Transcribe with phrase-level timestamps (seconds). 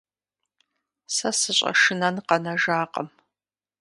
[1.15, 3.07] Сэ сыщӏэшынэн къэнэжакъым.